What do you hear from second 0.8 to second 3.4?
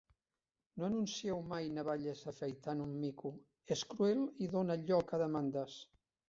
anuncieu mai navalles afaitant un mico,